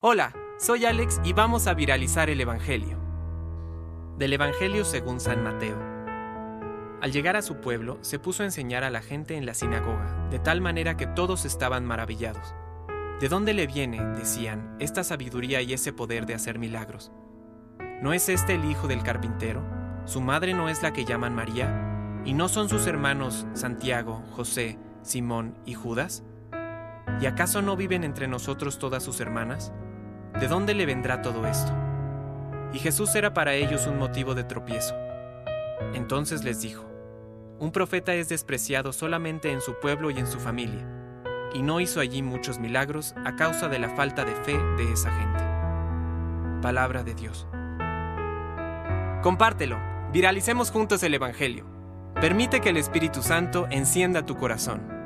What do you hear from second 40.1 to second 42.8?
y en su familia, y no hizo allí muchos